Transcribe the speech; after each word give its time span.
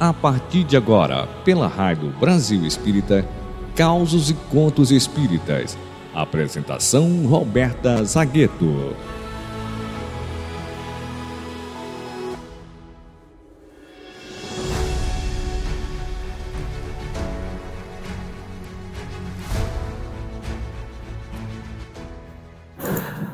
A 0.00 0.14
partir 0.14 0.64
de 0.64 0.78
agora, 0.78 1.26
pela 1.44 1.68
Rádio 1.68 2.08
Brasil 2.18 2.64
Espírita, 2.64 3.22
Causos 3.76 4.30
e 4.30 4.34
Contos 4.50 4.90
Espíritas. 4.90 5.76
Apresentação 6.14 7.26
Roberta 7.26 8.02
Zagueto. 8.02 8.96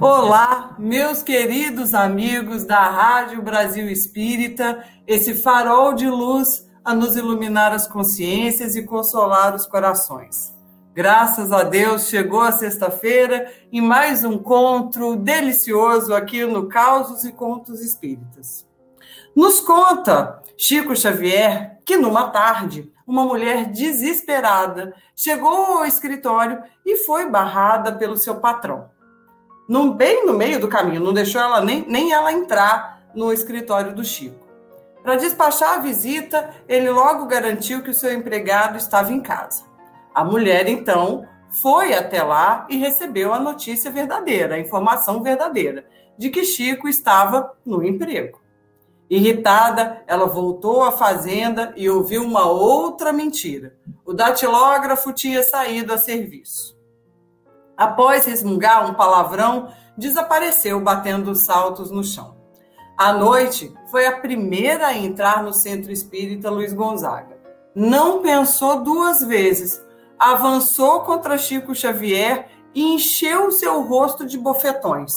Olá, 0.00 0.76
meus 0.78 1.24
queridos 1.24 1.92
amigos 1.92 2.62
da 2.62 2.88
Rádio 2.88 3.42
Brasil 3.42 3.90
Espírita, 3.90 4.84
esse 5.04 5.34
farol 5.34 5.92
de 5.92 6.08
luz 6.08 6.70
a 6.84 6.94
nos 6.94 7.16
iluminar 7.16 7.72
as 7.72 7.88
consciências 7.88 8.76
e 8.76 8.84
consolar 8.84 9.56
os 9.56 9.66
corações. 9.66 10.56
Graças 10.94 11.50
a 11.50 11.64
Deus, 11.64 12.06
chegou 12.06 12.42
a 12.42 12.52
sexta-feira 12.52 13.52
e 13.72 13.80
mais 13.80 14.22
um 14.22 14.34
encontro 14.34 15.16
delicioso 15.16 16.14
aqui 16.14 16.44
no 16.44 16.68
Causos 16.68 17.24
e 17.24 17.32
Contos 17.32 17.80
Espíritas. 17.80 18.64
Nos 19.34 19.58
conta 19.58 20.40
Chico 20.56 20.94
Xavier 20.94 21.80
que 21.84 21.96
numa 21.96 22.30
tarde, 22.30 22.88
uma 23.04 23.24
mulher 23.24 23.66
desesperada 23.66 24.94
chegou 25.16 25.78
ao 25.78 25.86
escritório 25.86 26.62
e 26.86 26.98
foi 26.98 27.28
barrada 27.28 27.90
pelo 27.90 28.16
seu 28.16 28.36
patrão 28.36 28.96
no, 29.68 29.92
bem 29.92 30.24
no 30.24 30.32
meio 30.32 30.58
do 30.58 30.66
caminho, 30.66 31.02
não 31.02 31.12
deixou 31.12 31.40
ela 31.40 31.60
nem, 31.60 31.84
nem 31.86 32.12
ela 32.12 32.32
entrar 32.32 33.02
no 33.14 33.32
escritório 33.32 33.94
do 33.94 34.02
Chico. 34.02 34.48
Para 35.02 35.16
despachar 35.16 35.74
a 35.74 35.78
visita, 35.78 36.50
ele 36.66 36.90
logo 36.90 37.26
garantiu 37.26 37.82
que 37.82 37.90
o 37.90 37.94
seu 37.94 38.12
empregado 38.12 38.78
estava 38.78 39.12
em 39.12 39.20
casa. 39.20 39.64
A 40.14 40.24
mulher, 40.24 40.68
então, 40.68 41.26
foi 41.50 41.94
até 41.94 42.22
lá 42.22 42.66
e 42.68 42.76
recebeu 42.76 43.32
a 43.32 43.38
notícia 43.38 43.90
verdadeira, 43.90 44.54
a 44.54 44.58
informação 44.58 45.22
verdadeira, 45.22 45.84
de 46.16 46.30
que 46.30 46.44
Chico 46.44 46.88
estava 46.88 47.54
no 47.64 47.84
emprego. 47.84 48.40
Irritada, 49.08 50.02
ela 50.06 50.26
voltou 50.26 50.82
à 50.82 50.92
fazenda 50.92 51.72
e 51.76 51.88
ouviu 51.88 52.22
uma 52.22 52.46
outra 52.46 53.12
mentira. 53.12 53.74
O 54.04 54.12
datilógrafo 54.12 55.12
tinha 55.12 55.42
saído 55.42 55.92
a 55.92 55.98
serviço. 55.98 56.77
Após 57.78 58.26
resmungar 58.26 58.90
um 58.90 58.94
palavrão, 58.94 59.68
desapareceu 59.96 60.80
batendo 60.80 61.32
saltos 61.36 61.92
no 61.92 62.02
chão. 62.02 62.36
À 62.98 63.12
noite, 63.12 63.72
foi 63.88 64.04
a 64.04 64.18
primeira 64.18 64.88
a 64.88 64.98
entrar 64.98 65.44
no 65.44 65.52
centro 65.52 65.92
espírita 65.92 66.50
Luiz 66.50 66.72
Gonzaga. 66.72 67.38
Não 67.72 68.20
pensou 68.20 68.82
duas 68.82 69.22
vezes, 69.22 69.80
avançou 70.18 71.02
contra 71.02 71.38
Chico 71.38 71.72
Xavier 71.72 72.48
e 72.74 72.82
encheu 72.82 73.52
seu 73.52 73.82
rosto 73.82 74.26
de 74.26 74.36
bofetões. 74.36 75.12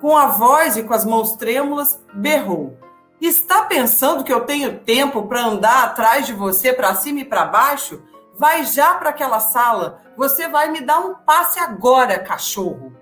Com 0.00 0.16
a 0.16 0.28
voz 0.28 0.78
e 0.78 0.82
com 0.84 0.94
as 0.94 1.04
mãos 1.04 1.36
trêmulas, 1.36 2.00
berrou: 2.14 2.78
Está 3.20 3.64
pensando 3.64 4.24
que 4.24 4.32
eu 4.32 4.46
tenho 4.46 4.78
tempo 4.80 5.24
para 5.24 5.44
andar 5.44 5.84
atrás 5.84 6.26
de 6.26 6.32
você 6.32 6.72
para 6.72 6.94
cima 6.94 7.20
e 7.20 7.24
para 7.26 7.44
baixo? 7.44 8.02
Vai 8.42 8.64
já 8.64 8.94
para 8.94 9.10
aquela 9.10 9.38
sala. 9.38 10.00
Você 10.16 10.48
vai 10.48 10.68
me 10.68 10.80
dar 10.80 10.98
um 10.98 11.14
passe 11.14 11.60
agora, 11.60 12.18
cachorro. 12.18 12.92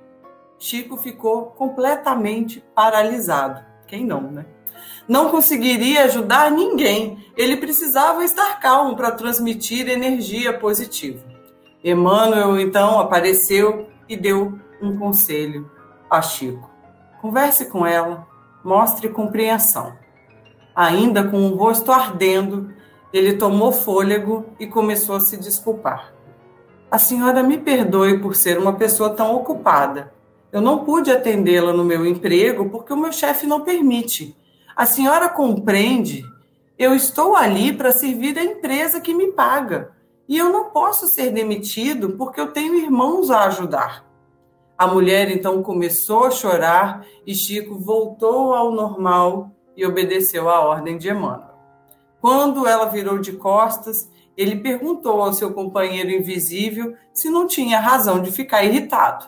Chico 0.58 0.98
ficou 0.98 1.46
completamente 1.46 2.62
paralisado. 2.74 3.64
Quem 3.86 4.04
não, 4.04 4.20
né? 4.20 4.44
Não 5.08 5.30
conseguiria 5.30 6.04
ajudar 6.04 6.50
ninguém. 6.50 7.26
Ele 7.38 7.56
precisava 7.56 8.22
estar 8.22 8.60
calmo 8.60 8.94
para 8.94 9.12
transmitir 9.12 9.88
energia 9.88 10.52
positiva. 10.58 11.24
Emmanuel 11.82 12.60
então 12.60 13.00
apareceu 13.00 13.88
e 14.06 14.18
deu 14.18 14.58
um 14.82 14.98
conselho 14.98 15.70
a 16.10 16.20
Chico. 16.20 16.70
Converse 17.22 17.64
com 17.70 17.86
ela, 17.86 18.28
mostre 18.62 19.08
compreensão. 19.08 19.96
Ainda 20.76 21.24
com 21.24 21.46
o 21.46 21.56
rosto 21.56 21.90
ardendo, 21.90 22.74
ele 23.12 23.34
tomou 23.34 23.72
fôlego 23.72 24.46
e 24.58 24.66
começou 24.66 25.16
a 25.16 25.20
se 25.20 25.36
desculpar. 25.36 26.14
A 26.90 26.98
senhora 26.98 27.42
me 27.42 27.58
perdoe 27.58 28.18
por 28.18 28.34
ser 28.34 28.58
uma 28.58 28.72
pessoa 28.72 29.10
tão 29.10 29.36
ocupada. 29.36 30.12
Eu 30.52 30.60
não 30.60 30.84
pude 30.84 31.10
atendê-la 31.10 31.72
no 31.72 31.84
meu 31.84 32.04
emprego 32.04 32.68
porque 32.68 32.92
o 32.92 32.96
meu 32.96 33.12
chefe 33.12 33.46
não 33.46 33.60
permite. 33.60 34.36
A 34.74 34.86
senhora 34.86 35.28
compreende? 35.28 36.24
Eu 36.78 36.94
estou 36.94 37.36
ali 37.36 37.72
para 37.72 37.92
servir 37.92 38.38
a 38.38 38.44
empresa 38.44 39.00
que 39.00 39.14
me 39.14 39.32
paga. 39.32 39.92
E 40.28 40.38
eu 40.38 40.50
não 40.50 40.70
posso 40.70 41.06
ser 41.06 41.30
demitido 41.30 42.10
porque 42.10 42.40
eu 42.40 42.52
tenho 42.52 42.74
irmãos 42.74 43.30
a 43.30 43.44
ajudar. 43.44 44.04
A 44.78 44.86
mulher 44.86 45.30
então 45.30 45.62
começou 45.62 46.24
a 46.24 46.30
chorar 46.30 47.04
e 47.26 47.34
Chico 47.34 47.78
voltou 47.78 48.54
ao 48.54 48.72
normal 48.72 49.50
e 49.76 49.84
obedeceu 49.84 50.48
à 50.48 50.60
ordem 50.60 50.96
de 50.96 51.10
Emmanuel. 51.10 51.49
Quando 52.20 52.66
ela 52.66 52.86
virou 52.86 53.18
de 53.18 53.32
costas, 53.32 54.10
ele 54.36 54.56
perguntou 54.56 55.22
ao 55.22 55.32
seu 55.32 55.52
companheiro 55.52 56.10
invisível 56.10 56.94
se 57.12 57.30
não 57.30 57.46
tinha 57.46 57.80
razão 57.80 58.20
de 58.20 58.30
ficar 58.30 58.64
irritado. 58.64 59.26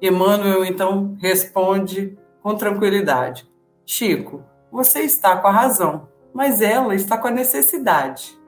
Emmanuel 0.00 0.64
então 0.64 1.16
responde 1.20 2.18
com 2.42 2.54
tranquilidade: 2.54 3.48
Chico, 3.84 4.42
você 4.70 5.00
está 5.00 5.36
com 5.36 5.48
a 5.48 5.52
razão, 5.52 6.08
mas 6.32 6.60
ela 6.60 6.94
está 6.94 7.16
com 7.16 7.28
a 7.28 7.30
necessidade. 7.30 8.38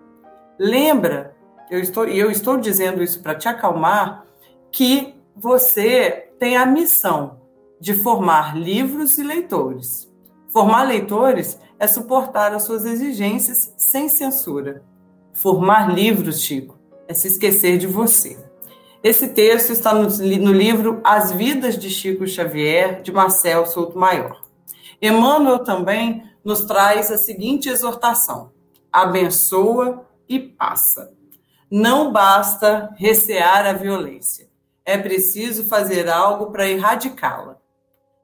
Lembra, 0.58 1.34
eu 1.70 1.80
estou, 1.80 2.04
eu 2.04 2.30
estou 2.30 2.56
dizendo 2.56 3.02
isso 3.02 3.22
para 3.22 3.34
te 3.34 3.48
acalmar, 3.48 4.24
que 4.70 5.14
você 5.34 6.30
tem 6.38 6.56
a 6.56 6.66
missão 6.66 7.40
de 7.80 7.94
formar 7.94 8.56
livros 8.56 9.18
e 9.18 9.22
leitores. 9.22 10.10
Formar 10.48 10.82
leitores 10.82 11.58
é 11.78 11.86
suportar 11.86 12.52
as 12.52 12.64
suas 12.64 12.84
exigências 12.84 13.72
sem 13.76 14.08
censura. 14.08 14.82
Formar 15.32 15.94
livros, 15.94 16.42
Chico, 16.42 16.76
é 17.06 17.14
se 17.14 17.28
esquecer 17.28 17.78
de 17.78 17.86
você. 17.86 18.38
Esse 19.02 19.28
texto 19.28 19.70
está 19.70 19.94
no, 19.94 20.08
livro 20.52 21.00
As 21.04 21.30
Vidas 21.30 21.78
de 21.78 21.88
Chico 21.88 22.26
Xavier, 22.26 23.00
de 23.00 23.12
Marcel 23.12 23.64
Souto 23.66 23.96
Maior. 23.96 24.42
Emmanuel 25.00 25.60
também 25.60 26.24
nos 26.44 26.64
traz 26.64 27.12
a 27.12 27.16
seguinte 27.16 27.68
exortação: 27.68 28.50
abençoa 28.92 30.04
e 30.28 30.40
passa. 30.40 31.12
Não 31.70 32.10
basta 32.12 32.92
recear 32.96 33.66
a 33.66 33.72
violência, 33.72 34.48
é 34.84 34.98
preciso 34.98 35.68
fazer 35.68 36.08
algo 36.08 36.50
para 36.50 36.68
erradicá-la. 36.68 37.57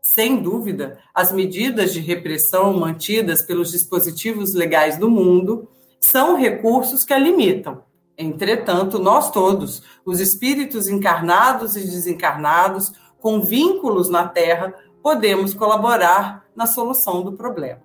Sem 0.06 0.42
dúvida, 0.42 0.98
as 1.14 1.32
medidas 1.32 1.92
de 1.92 1.98
repressão 1.98 2.74
mantidas 2.74 3.40
pelos 3.40 3.72
dispositivos 3.72 4.52
legais 4.52 4.98
do 4.98 5.10
mundo 5.10 5.66
são 5.98 6.36
recursos 6.36 7.04
que 7.04 7.14
a 7.14 7.18
limitam. 7.18 7.82
Entretanto, 8.16 8.98
nós 8.98 9.30
todos, 9.30 9.82
os 10.04 10.20
espíritos 10.20 10.86
encarnados 10.86 11.74
e 11.74 11.80
desencarnados, 11.80 12.92
com 13.18 13.40
vínculos 13.40 14.08
na 14.10 14.28
Terra, 14.28 14.74
podemos 15.02 15.54
colaborar 15.54 16.44
na 16.54 16.66
solução 16.66 17.22
do 17.22 17.32
problema. 17.32 17.80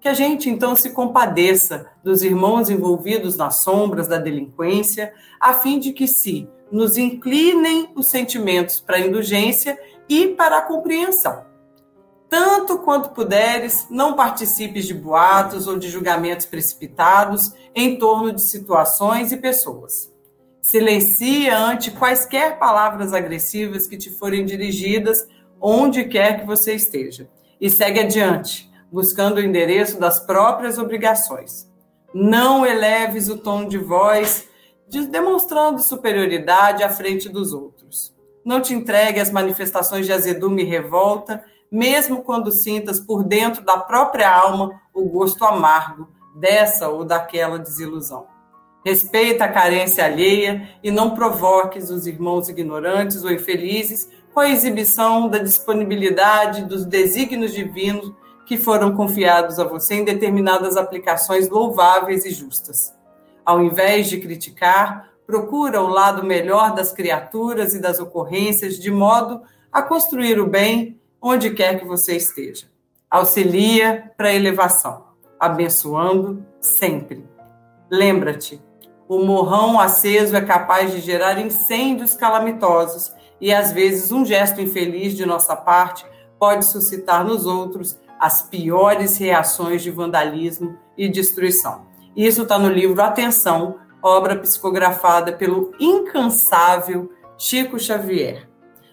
Que 0.00 0.08
a 0.08 0.12
gente 0.12 0.50
então 0.50 0.76
se 0.76 0.90
compadeça 0.90 1.86
dos 2.02 2.22
irmãos 2.22 2.68
envolvidos 2.68 3.36
nas 3.36 3.62
sombras 3.62 4.08
da 4.08 4.18
delinquência, 4.18 5.14
a 5.40 5.54
fim 5.54 5.78
de 5.78 5.92
que 5.92 6.06
se 6.08 6.46
nos 6.70 6.98
inclinem 6.98 7.88
os 7.94 8.08
sentimentos 8.08 8.80
para 8.80 8.96
a 8.96 9.00
indulgência 9.00 9.78
e 10.08 10.28
para 10.28 10.58
a 10.58 10.62
compreensão. 10.62 11.44
Tanto 12.28 12.78
quanto 12.78 13.10
puderes, 13.10 13.86
não 13.88 14.14
participes 14.14 14.86
de 14.86 14.94
boatos 14.94 15.68
ou 15.68 15.78
de 15.78 15.88
julgamentos 15.88 16.46
precipitados 16.46 17.52
em 17.74 17.96
torno 17.96 18.32
de 18.32 18.42
situações 18.42 19.30
e 19.30 19.36
pessoas. 19.36 20.12
Silencia 20.60 21.56
ante 21.58 21.90
quaisquer 21.90 22.58
palavras 22.58 23.12
agressivas 23.12 23.86
que 23.86 23.96
te 23.96 24.10
forem 24.10 24.44
dirigidas 24.44 25.28
onde 25.60 26.04
quer 26.04 26.40
que 26.40 26.46
você 26.46 26.74
esteja. 26.74 27.28
E 27.60 27.70
segue 27.70 28.00
adiante, 28.00 28.70
buscando 28.90 29.36
o 29.36 29.44
endereço 29.44 30.00
das 30.00 30.18
próprias 30.20 30.78
obrigações. 30.78 31.70
Não 32.12 32.64
eleves 32.64 33.28
o 33.28 33.36
tom 33.36 33.66
de 33.66 33.78
voz, 33.78 34.48
demonstrando 35.10 35.82
superioridade 35.82 36.82
à 36.82 36.88
frente 36.88 37.28
dos 37.28 37.52
outros. 37.52 38.13
Não 38.44 38.60
te 38.60 38.74
entregue 38.74 39.20
às 39.20 39.30
manifestações 39.30 40.06
de 40.06 40.12
azedume 40.12 40.62
e 40.62 40.66
revolta, 40.66 41.42
mesmo 41.70 42.22
quando 42.22 42.52
sintas 42.52 43.00
por 43.00 43.24
dentro 43.24 43.64
da 43.64 43.78
própria 43.78 44.30
alma 44.30 44.80
o 44.92 45.08
gosto 45.08 45.44
amargo 45.44 46.08
dessa 46.36 46.88
ou 46.88 47.04
daquela 47.04 47.58
desilusão. 47.58 48.26
Respeita 48.84 49.44
a 49.44 49.52
carência 49.52 50.04
alheia 50.04 50.68
e 50.82 50.90
não 50.90 51.14
provoques 51.14 51.88
os 51.88 52.06
irmãos 52.06 52.48
ignorantes 52.48 53.24
ou 53.24 53.32
infelizes 53.32 54.10
com 54.34 54.40
a 54.40 54.50
exibição 54.50 55.28
da 55.28 55.38
disponibilidade 55.38 56.64
dos 56.64 56.84
desígnios 56.84 57.54
divinos 57.54 58.12
que 58.44 58.58
foram 58.58 58.94
confiados 58.94 59.58
a 59.58 59.64
você 59.64 59.94
em 59.94 60.04
determinadas 60.04 60.76
aplicações 60.76 61.48
louváveis 61.48 62.26
e 62.26 62.30
justas. 62.30 62.94
Ao 63.44 63.62
invés 63.62 64.08
de 64.08 64.18
criticar, 64.18 65.13
procura 65.26 65.80
o 65.82 65.88
lado 65.88 66.24
melhor 66.24 66.74
das 66.74 66.92
criaturas 66.92 67.74
e 67.74 67.80
das 67.80 67.98
ocorrências, 67.98 68.78
de 68.78 68.90
modo 68.90 69.42
a 69.72 69.82
construir 69.82 70.38
o 70.38 70.46
bem 70.46 71.00
onde 71.20 71.50
quer 71.50 71.78
que 71.78 71.86
você 71.86 72.16
esteja. 72.16 72.66
Auxilia 73.10 74.12
para 74.16 74.28
a 74.28 74.34
elevação, 74.34 75.04
abençoando 75.38 76.44
sempre. 76.60 77.24
Lembra-te, 77.90 78.60
o 79.08 79.24
morrão 79.24 79.78
aceso 79.78 80.36
é 80.36 80.40
capaz 80.40 80.90
de 80.92 81.00
gerar 81.00 81.38
incêndios 81.38 82.14
calamitosos 82.14 83.12
e 83.40 83.52
às 83.52 83.72
vezes 83.72 84.10
um 84.10 84.24
gesto 84.24 84.60
infeliz 84.60 85.14
de 85.14 85.26
nossa 85.26 85.54
parte 85.54 86.04
pode 86.38 86.64
suscitar 86.64 87.24
nos 87.24 87.46
outros 87.46 87.98
as 88.18 88.42
piores 88.42 89.18
reações 89.18 89.82
de 89.82 89.90
vandalismo 89.90 90.78
e 90.96 91.08
destruição. 91.08 91.86
Isso 92.16 92.42
está 92.42 92.58
no 92.58 92.68
livro 92.68 93.02
Atenção, 93.02 93.76
obra 94.04 94.36
psicografada 94.36 95.32
pelo 95.32 95.72
incansável 95.80 97.10
Chico 97.38 97.80
Xavier. 97.80 98.46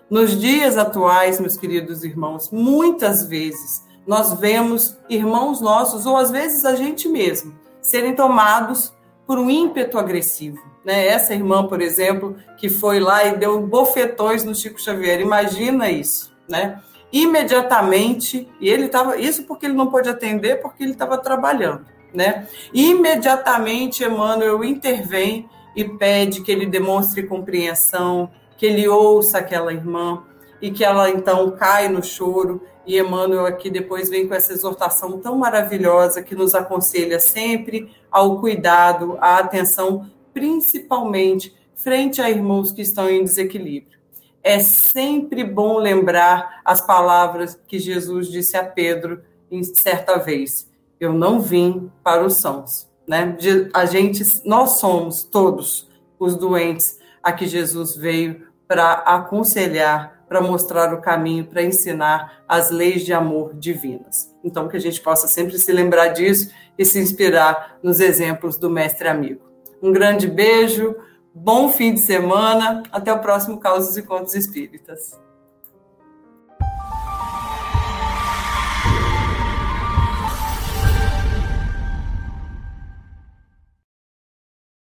Nos 0.10 0.40
dias 0.40 0.78
atuais, 0.78 1.38
meus 1.38 1.58
queridos 1.58 2.06
irmãos, 2.06 2.50
muitas 2.50 3.26
vezes 3.26 3.86
nós 4.08 4.34
vemos 4.34 4.98
irmãos 5.10 5.60
nossos, 5.60 6.06
ou 6.06 6.16
às 6.16 6.32
vezes 6.32 6.64
a 6.64 6.76
gente 6.76 7.10
mesmo, 7.10 7.54
serem 7.82 8.16
tomados 8.16 8.94
por 9.28 9.38
um 9.38 9.50
ímpeto 9.50 10.00
agressivo. 10.00 10.60
Né? 10.84 11.08
Essa 11.08 11.34
irmã, 11.34 11.68
por 11.68 11.82
exemplo, 11.82 12.38
que 12.58 12.70
foi 12.70 13.00
lá 13.02 13.26
e 13.26 13.38
deu 13.38 13.62
bofetões 13.68 14.46
no 14.46 14.56
Chico 14.56 14.82
Xavier, 14.82 15.20
imagina 15.20 15.90
isso, 15.92 16.34
né? 16.50 16.82
Imediatamente, 17.12 18.50
e 18.62 18.70
ele 18.70 18.86
estava, 18.86 19.18
isso 19.18 19.44
porque 19.44 19.66
ele 19.66 19.76
não 19.76 19.88
pôde 19.88 20.10
atender, 20.10 20.62
porque 20.62 20.82
ele 20.82 20.94
estava 20.94 21.18
trabalhando 21.18 21.86
né? 22.14 22.48
Imediatamente 22.74 24.04
Emmanuel 24.04 24.64
intervém 24.64 25.50
e 25.76 25.84
pede 25.86 26.42
que 26.42 26.52
ele 26.52 26.66
demonstre 26.66 27.24
compreensão, 27.24 28.30
que 28.58 28.66
ele 28.66 28.88
ouça 28.88 29.38
aquela 29.38 29.74
irmã 29.74 30.24
e 30.62 30.70
que 30.72 30.84
ela 30.84 31.10
então 31.10 31.52
cai 31.52 31.88
no 31.88 32.04
choro. 32.04 32.62
E 32.86 33.00
Emmanuel 33.00 33.46
aqui 33.46 33.70
depois 33.70 34.10
vem 34.10 34.28
com 34.28 34.34
essa 34.34 34.54
exortação 34.54 35.20
tão 35.20 35.38
maravilhosa 35.38 36.22
que 36.22 36.36
nos 36.36 36.54
aconselha 36.54 37.20
sempre 37.20 37.92
ao 38.12 38.40
cuidado, 38.40 39.18
à 39.20 39.38
atenção, 39.38 40.10
principalmente 40.34 41.56
frente 41.76 42.22
a 42.22 42.30
irmãos 42.30 42.72
que 42.72 42.82
estão 42.82 43.10
em 43.10 43.24
desequilíbrio. 43.24 44.00
É 44.44 44.60
sempre 44.60 45.44
bom 45.44 45.78
lembrar 45.78 46.62
as 46.66 46.82
palavras 46.82 47.60
que 47.68 47.78
Jesus 47.78 48.28
disse 48.28 48.58
a 48.58 48.64
Pedro 48.64 49.22
em 49.52 49.64
certa 49.64 50.18
vez 50.18 50.71
eu 51.02 51.12
não 51.12 51.42
vim 51.42 51.92
para 52.04 52.24
os 52.24 52.36
sãos, 52.36 52.88
né? 53.08 53.36
A 53.74 53.86
gente, 53.86 54.24
nós 54.46 54.80
somos 54.80 55.24
todos 55.24 55.90
os 56.20 56.36
doentes 56.36 57.00
a 57.24 57.34
que 57.34 57.48
Jesus 57.48 57.96
veio 57.96 58.48
para 58.68 58.94
aconselhar, 58.94 60.24
para 60.30 60.40
mostrar 60.40 60.94
o 60.94 61.02
caminho, 61.02 61.46
para 61.46 61.64
ensinar 61.64 62.44
as 62.48 62.70
leis 62.70 63.04
de 63.04 63.12
amor 63.12 63.56
divinas. 63.56 64.32
Então, 64.44 64.68
que 64.68 64.78
a 64.78 64.80
gente 64.80 65.02
possa 65.02 65.28
sempre 65.28 65.58
se 65.58 65.72
lembrar 65.72 66.10
disso 66.10 66.52
e 66.78 66.86
se 66.86 67.00
inspirar 67.00 67.80
nos 67.82 68.00
exemplos 68.00 68.58
do 68.58 68.70
mestre 68.70 69.08
amigo. 69.08 69.42
Um 69.82 69.92
grande 69.92 70.28
beijo, 70.28 70.96
bom 71.34 71.70
fim 71.70 71.96
de 71.96 72.00
semana, 72.00 72.84
até 72.92 73.12
o 73.12 73.20
próximo 73.20 73.60
Causos 73.60 73.98
e 73.98 74.04
Contos 74.04 74.36
Espíritas. 74.36 75.20